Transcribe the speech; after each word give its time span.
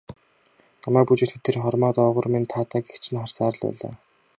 Намайг 0.83 1.05
бүжиглэхэд 1.09 1.43
тэр 1.45 1.57
хормой 1.63 1.91
доогуур 1.95 2.27
минь 2.33 2.49
таатай 2.51 2.81
гэгч 2.83 3.05
нь 3.09 3.19
харсаар 3.21 3.53
л 3.57 3.61
байлаа. 3.63 3.93